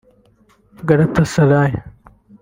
[0.87, 1.75] Galatasaray